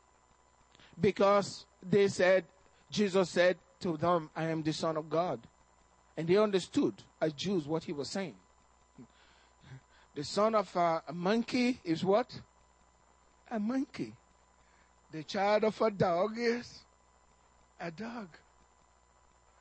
[1.00, 2.44] because they said,
[2.88, 5.40] Jesus said to them, I am the Son of God.
[6.16, 8.36] And they understood as Jews what he was saying.
[10.14, 12.40] The son of a, a monkey is what?
[13.50, 14.14] A monkey.
[15.10, 16.84] The child of a dog is
[17.80, 18.28] a dog.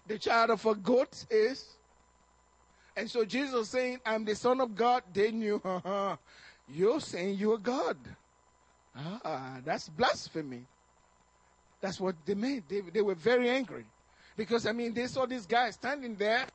[0.07, 1.75] The child of a goat is
[2.95, 5.61] and so Jesus saying, I'm the Son of God, they knew,
[6.67, 7.97] you're saying you're God.
[8.95, 10.61] Ah, that's blasphemy.
[11.81, 12.63] That's what they made.
[12.69, 13.85] They, they were very angry.
[14.37, 16.45] Because, I mean, they saw this guy standing there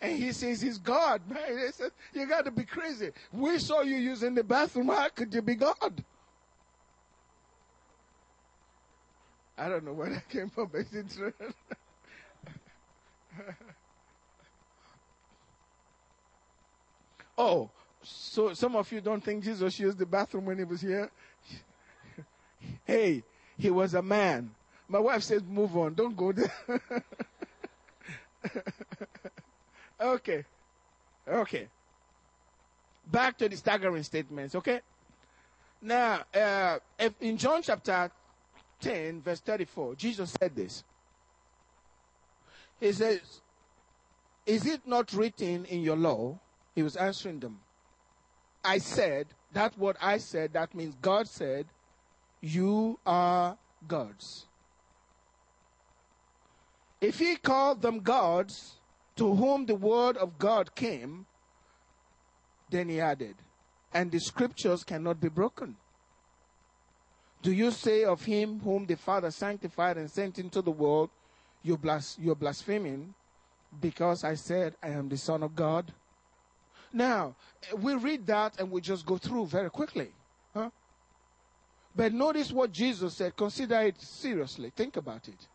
[0.00, 1.22] and he says he's God.
[1.28, 3.12] Man, they said, You got to be crazy.
[3.32, 4.88] We saw you using the bathroom.
[4.88, 6.04] How could you be God?
[9.56, 11.18] I don't know where that came from, but it's
[17.38, 17.70] Oh,
[18.02, 21.10] so some of you don't think Jesus used the bathroom when he was here?
[22.84, 23.22] hey,
[23.58, 24.50] he was a man.
[24.88, 26.52] My wife says, move on, don't go there.
[30.00, 30.44] okay.
[31.28, 31.68] Okay.
[33.10, 34.80] Back to the staggering statements, okay?
[35.82, 36.78] Now, uh,
[37.20, 38.10] in John chapter
[38.80, 40.84] 10, verse 34, Jesus said this.
[42.80, 43.40] He says,
[44.44, 46.38] Is it not written in your law?
[46.74, 47.60] He was answering them.
[48.64, 51.66] I said, that what I said, that means God said,
[52.42, 53.56] you are
[53.88, 54.46] gods.
[57.00, 58.74] If he called them gods
[59.16, 61.24] to whom the word of God came,
[62.70, 63.36] then he added,
[63.94, 65.76] and the scriptures cannot be broken.
[67.42, 71.10] Do you say of him whom the Father sanctified and sent into the world,
[71.62, 73.14] you blas- you're blaspheming
[73.80, 75.92] because I said I am the Son of God?
[76.92, 77.34] Now,
[77.76, 80.12] we read that and we just go through very quickly.
[80.54, 80.70] Huh?
[81.94, 83.36] But notice what Jesus said.
[83.36, 84.70] Consider it seriously.
[84.74, 85.48] Think about it.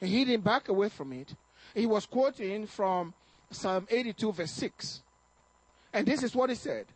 [0.00, 1.34] And he didn't back away from it.
[1.74, 3.14] He was quoting from
[3.50, 5.02] Psalm 82, verse 6.
[5.92, 6.86] And this is what he said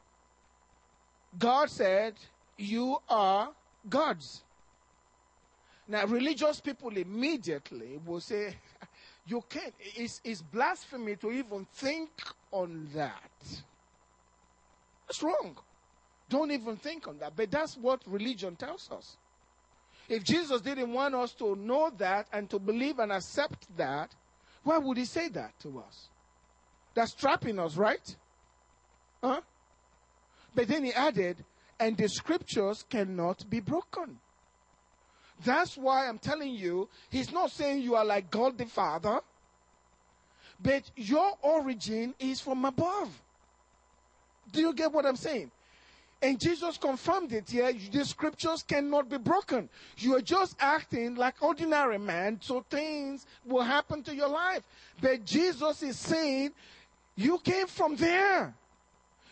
[1.36, 2.14] God said,
[2.56, 3.50] You are
[3.88, 4.42] gods.
[5.88, 8.54] Now, religious people immediately will say,
[9.26, 12.08] You can't, it's, it's blasphemy to even think
[12.50, 13.30] on that.
[15.06, 15.58] It's wrong.
[16.30, 17.34] Don't even think on that.
[17.36, 19.18] But that's what religion tells us.
[20.08, 24.14] If Jesus didn't want us to know that and to believe and accept that,
[24.62, 26.08] why would he say that to us?
[26.94, 28.16] That's trapping us, right?
[29.22, 29.42] Huh?
[30.54, 31.44] But then he added,
[31.78, 34.18] and the scriptures cannot be broken.
[35.44, 39.20] That's why I'm telling you, he's not saying you are like God the Father,
[40.60, 43.10] but your origin is from above.
[44.52, 45.50] Do you get what I'm saying?
[46.20, 47.72] And Jesus confirmed it here.
[47.72, 49.68] The scriptures cannot be broken.
[49.98, 54.62] You are just acting like ordinary man, so things will happen to your life.
[55.00, 56.50] But Jesus is saying,
[57.14, 58.52] you came from there.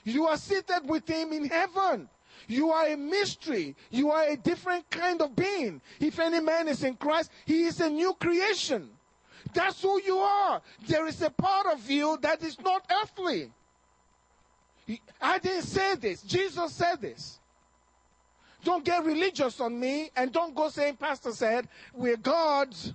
[0.04, 2.08] You are seated with him in heaven.
[2.46, 3.74] You are a mystery.
[3.90, 5.80] You are a different kind of being.
[6.00, 8.90] If any man is in Christ, he is a new creation.
[9.54, 10.60] That's who you are.
[10.86, 13.50] There is a part of you that is not earthly.
[15.20, 16.22] I didn't say this.
[16.22, 17.38] Jesus said this.
[18.64, 22.92] Don't get religious on me and don't go saying, Pastor said, we're gods.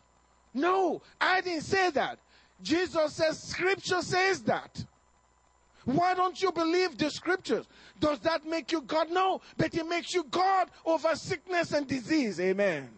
[0.54, 2.20] No, I didn't say that.
[2.62, 4.84] Jesus says, Scripture says that.
[5.86, 7.68] Why don't you believe the scriptures?
[8.00, 9.10] Does that make you God?
[9.10, 12.40] No, but it makes you God over sickness and disease.
[12.40, 12.90] Amen.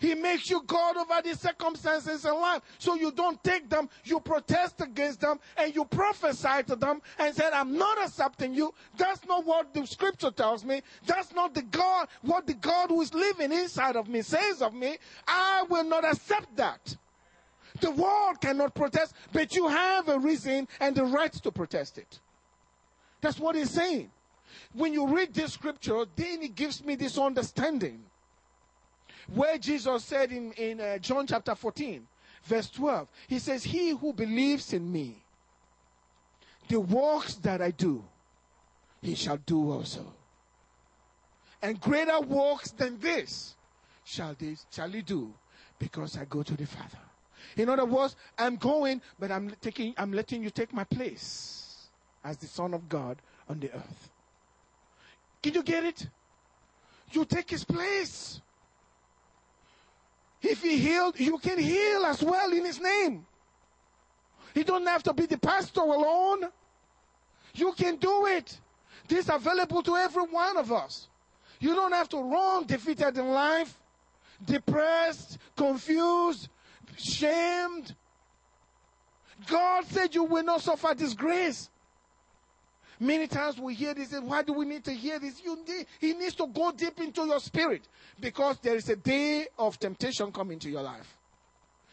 [0.00, 2.62] He makes you God over the circumstances in life.
[2.78, 7.34] So you don't take them, you protest against them, and you prophesy to them and
[7.34, 8.72] say, I'm not accepting you.
[8.96, 10.82] That's not what the scripture tells me.
[11.06, 14.74] That's not the God, what the God who is living inside of me says of
[14.74, 14.98] me.
[15.26, 16.96] I will not accept that.
[17.80, 22.20] The world cannot protest, but you have a reason and the right to protest it.
[23.20, 24.10] That's what he's saying.
[24.72, 28.02] When you read this scripture, then it gives me this understanding
[29.34, 32.06] where Jesus said in, in uh, John chapter 14,
[32.44, 35.22] verse 12, He says, He who believes in me,
[36.68, 38.04] the works that I do,
[39.02, 40.12] he shall do also.
[41.62, 43.56] And greater works than this
[44.04, 44.36] shall,
[44.70, 45.32] shall he do
[45.78, 46.98] because I go to the Father.
[47.56, 51.88] In other words, I'm going, but I'm taking, I'm letting you take my place
[52.24, 53.18] as the Son of God
[53.48, 54.10] on the earth.
[55.42, 56.08] Can you get it?
[57.12, 58.40] You take his place.
[60.42, 63.26] If he healed, you can heal as well in his name.
[64.54, 66.48] He don't have to be the pastor alone.
[67.54, 68.58] You can do it.
[69.06, 71.08] This is available to every one of us.
[71.60, 73.78] You don't have to run defeated in life,
[74.44, 76.48] depressed, confused,
[76.98, 77.94] shamed.
[79.46, 81.70] God said you will not suffer disgrace.
[83.00, 85.40] Many times we hear this, why do we need to hear this?
[85.44, 87.86] You need, he needs to go deep into your spirit
[88.18, 91.16] because there is a day of temptation coming to your life.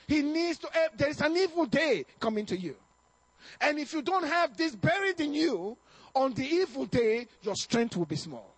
[0.07, 2.75] He needs to, eh, there is an evil day coming to you.
[3.61, 5.77] And if you don't have this buried in you,
[6.15, 8.55] on the evil day, your strength will be small.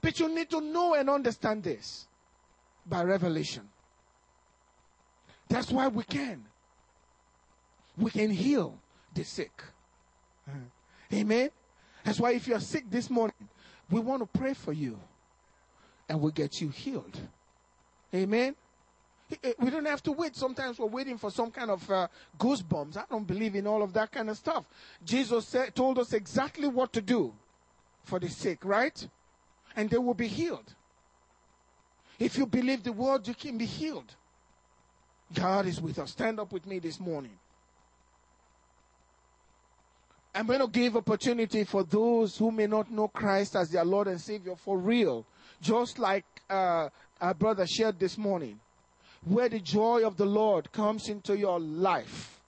[0.00, 2.08] But you need to know and understand this
[2.86, 3.68] by revelation.
[5.54, 6.44] That's why we can.
[7.96, 8.76] We can heal
[9.14, 9.62] the sick.
[11.12, 11.50] Amen.
[12.02, 13.36] That's why if you're sick this morning,
[13.88, 14.98] we want to pray for you
[16.08, 17.20] and we'll get you healed.
[18.12, 18.56] Amen.
[19.60, 20.34] We don't have to wait.
[20.34, 22.96] Sometimes we're waiting for some kind of uh, goosebumps.
[22.96, 24.64] I don't believe in all of that kind of stuff.
[25.04, 27.32] Jesus said, told us exactly what to do
[28.02, 29.06] for the sick, right?
[29.76, 30.74] And they will be healed.
[32.18, 34.16] If you believe the word, you can be healed.
[35.34, 36.12] God is with us.
[36.12, 37.36] Stand up with me this morning.
[40.34, 44.08] I'm going to give opportunity for those who may not know Christ as their Lord
[44.08, 45.24] and Savior for real.
[45.60, 46.88] Just like uh,
[47.20, 48.58] our brother shared this morning,
[49.24, 52.40] where the joy of the Lord comes into your life,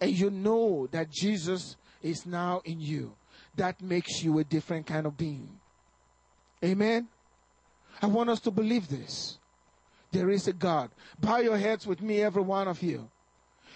[0.00, 3.14] and you know that Jesus is now in you.
[3.54, 5.48] That makes you a different kind of being.
[6.64, 7.08] Amen.
[8.00, 9.38] I want us to believe this.
[10.12, 10.90] There is a God.
[11.18, 13.08] Bow your heads with me, every one of you.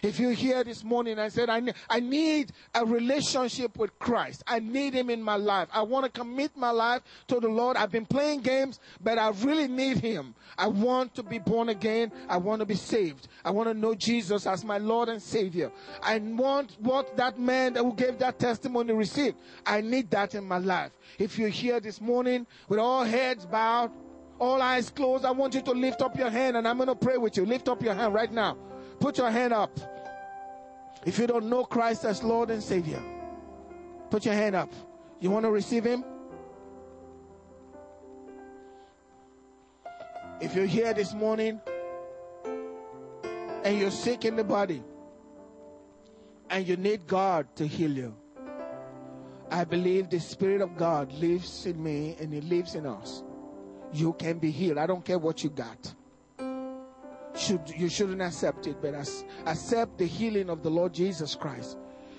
[0.02, 4.44] If you're here this morning I said, I need, I need a relationship with Christ.
[4.46, 5.68] I need Him in my life.
[5.72, 7.76] I want to commit my life to the Lord.
[7.76, 10.34] I've been playing games, but I really need Him.
[10.58, 12.12] I want to be born again.
[12.28, 13.28] I want to be saved.
[13.44, 15.72] I want to know Jesus as my Lord and Savior.
[16.02, 19.38] I want what that man who gave that testimony received.
[19.64, 20.92] I need that in my life.
[21.18, 23.90] If you're here this morning with all heads bowed,
[24.38, 25.24] All eyes closed.
[25.24, 27.46] I want you to lift up your hand and I'm going to pray with you.
[27.46, 28.56] Lift up your hand right now.
[29.00, 29.78] Put your hand up.
[31.04, 33.00] If you don't know Christ as Lord and Savior,
[34.10, 34.72] put your hand up.
[35.20, 36.04] You want to receive Him?
[40.40, 41.60] If you're here this morning
[43.64, 44.82] and you're sick in the body
[46.50, 48.14] and you need God to heal you,
[49.50, 53.22] I believe the Spirit of God lives in me and He lives in us.
[53.92, 54.78] You can be healed.
[54.78, 55.94] I don't care what you got.
[57.36, 61.76] Should, you shouldn't accept it, but as, accept the healing of the Lord Jesus Christ.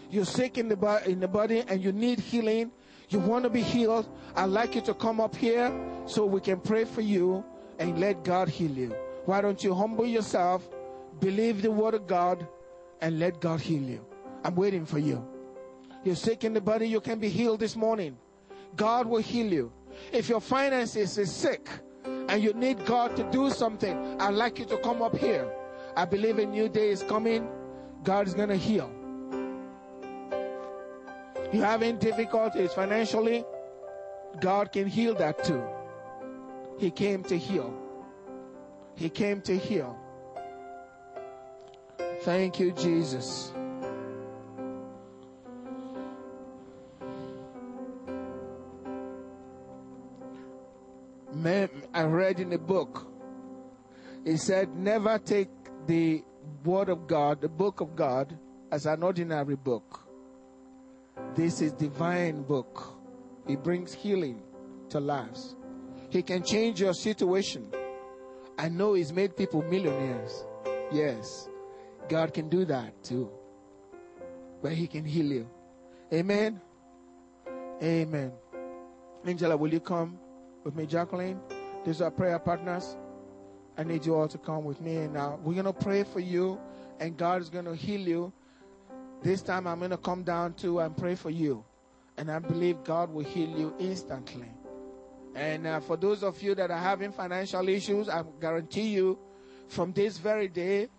[0.09, 2.71] You're sick in the, in the body and you need healing.
[3.09, 4.07] You want to be healed.
[4.35, 5.71] I'd like you to come up here
[6.05, 7.43] so we can pray for you
[7.79, 8.95] and let God heal you.
[9.25, 10.67] Why don't you humble yourself,
[11.19, 12.47] believe the word of God,
[13.01, 14.05] and let God heal you?
[14.43, 15.25] I'm waiting for you.
[16.03, 18.17] You're sick in the body, you can be healed this morning.
[18.75, 19.71] God will heal you.
[20.11, 21.69] If your finances is sick
[22.05, 25.51] and you need God to do something, I'd like you to come up here.
[25.95, 27.47] I believe a new day is coming.
[28.03, 28.91] God is going to heal.
[31.51, 33.45] You having difficulties financially?
[34.39, 35.63] God can heal that too.
[36.77, 37.73] He came to heal.
[38.95, 39.97] He came to heal.
[42.21, 43.53] Thank you, Jesus.
[51.45, 53.07] I read in a book,
[54.25, 55.49] it said, never take
[55.85, 56.23] the
[56.63, 58.37] word of God, the book of God,
[58.71, 60.01] as an ordinary book.
[61.35, 62.95] This is divine book.
[63.47, 64.41] It brings healing
[64.89, 65.55] to lives.
[66.09, 67.71] He can change your situation.
[68.57, 70.45] I know He's made people millionaires.
[70.91, 71.47] Yes,
[72.09, 73.29] God can do that too.
[74.61, 75.49] But He can heal you.
[76.11, 76.59] Amen.
[77.81, 78.31] Amen.
[79.25, 80.17] Angela, will you come
[80.67, 81.39] with me, Jacqueline?
[81.85, 82.97] These are prayer partners.
[83.77, 85.07] I need you all to come with me.
[85.07, 86.59] Now, we're going to pray for you,
[86.99, 88.33] and God is going to heal you.
[89.23, 91.63] This time, I'm going to come down too and pray for you.
[92.17, 94.51] And I believe God will heal you instantly.
[95.35, 99.17] And uh, for those of you that are having financial issues, I guarantee you
[99.69, 100.89] from this very day,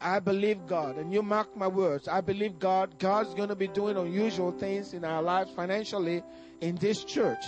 [0.00, 0.96] I believe God.
[0.96, 2.08] And you mark my words.
[2.08, 2.98] I believe God.
[2.98, 6.22] God's going to be doing unusual things in our lives financially
[6.62, 7.44] in this church.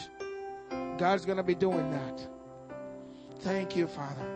[0.98, 2.26] God's going to be doing that.
[3.40, 4.26] Thank you, Father.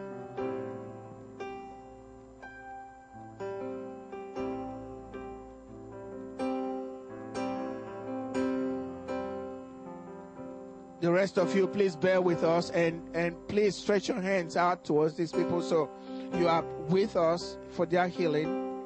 [11.05, 14.85] The rest of you, please bear with us and, and please stretch your hands out
[14.87, 15.91] towards these people so
[16.35, 18.81] you are with us for their healing.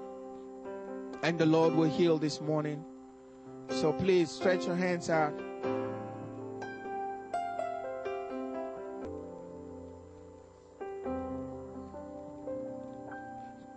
[1.22, 2.84] And the Lord will heal this morning.
[3.70, 5.32] So please stretch your hands out.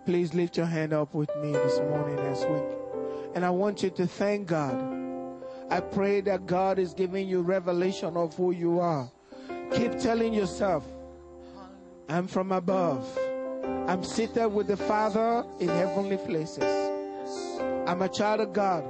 [0.04, 2.60] Please lift your hand up with me this morning as we.
[3.34, 4.92] And I want you to thank God
[5.72, 9.10] I pray that God is giving you revelation of who you are.
[9.72, 10.84] Keep telling yourself,
[12.10, 13.08] I'm from above.
[13.88, 16.62] I'm seated with the Father in heavenly places.
[17.86, 18.84] I'm a child of God.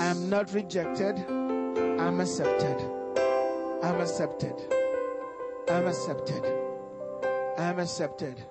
[0.00, 1.24] I'm not rejected.
[1.28, 2.80] I'm accepted.
[3.84, 4.56] I'm accepted.
[5.68, 6.44] I'm accepted.
[7.58, 8.42] I'm accepted.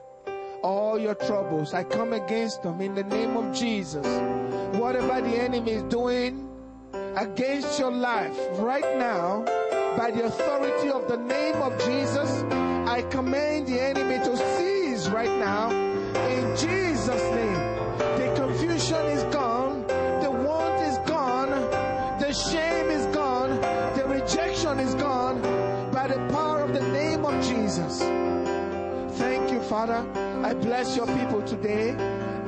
[0.64, 4.05] All your troubles, I come against them in the name of Jesus.
[4.78, 6.47] Whatever the enemy is doing,
[7.18, 9.43] against your life right now
[9.97, 12.43] by the authority of the name of Jesus.
[12.88, 17.97] I command the enemy to cease right now in Jesus' name.
[17.97, 21.49] The confusion is gone, the want is gone,
[22.20, 23.59] the shame is gone,
[23.95, 25.41] the rejection is gone
[25.91, 27.99] by the power of the name of Jesus.
[29.18, 30.30] Thank you, Father.
[30.51, 31.93] I bless your people today.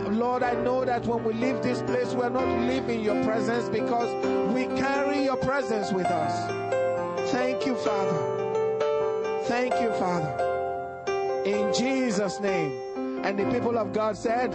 [0.10, 4.10] Lord, I know that when we leave this place, we're not leaving your presence because
[4.54, 7.32] we carry your presence with us.
[7.32, 9.44] Thank you, Father.
[9.46, 11.44] Thank you, Father.
[11.46, 13.24] In Jesus' name.
[13.24, 14.54] And the people of God said,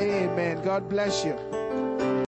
[0.00, 0.62] Amen.
[0.64, 1.57] God bless you.